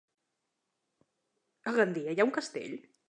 A 1.73 1.75
Gandia 1.77 2.17
hi 2.17 2.23
ha 2.25 2.29
un 2.31 2.35
castell? 2.39 2.75